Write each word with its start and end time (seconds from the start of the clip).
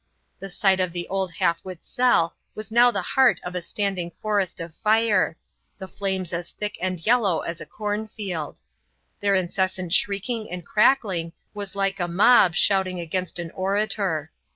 The 0.39 0.49
site 0.49 0.79
of 0.79 0.93
the 0.93 1.07
old 1.09 1.33
half 1.33 1.63
wit's 1.63 1.87
cell 1.87 2.33
was 2.55 2.71
now 2.71 2.89
the 2.89 3.03
heart 3.03 3.39
of 3.43 3.53
a 3.53 3.61
standing 3.61 4.11
forest 4.19 4.59
of 4.59 4.73
fire 4.73 5.37
the 5.77 5.87
flames 5.87 6.33
as 6.33 6.49
thick 6.49 6.75
and 6.81 7.05
yellow 7.05 7.41
as 7.41 7.61
a 7.61 7.67
cornfield. 7.67 8.59
Their 9.19 9.35
incessant 9.35 9.93
shrieking 9.93 10.49
and 10.49 10.65
crackling 10.65 11.33
was 11.53 11.75
like 11.75 11.99
a 11.99 12.07
mob 12.07 12.55
shouting 12.55 12.99
against 12.99 13.37
an 13.37 13.51
orator. 13.51 14.31